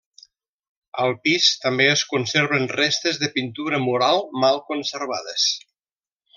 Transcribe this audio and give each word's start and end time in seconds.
Al 1.03 1.11
pis 1.27 1.49
també 1.65 1.85
es 1.89 2.03
conserven 2.15 2.67
restes 2.73 3.21
de 3.25 3.31
pintura 3.37 3.83
mural, 3.87 4.25
mal 4.47 4.61
conservades. 4.73 5.49